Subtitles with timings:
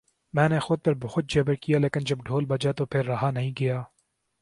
[0.33, 3.51] میں نے خود پر بہت جبر کیا لیکن جب ڈھول بجا تو پھر رہا نہیں
[3.59, 3.81] گیا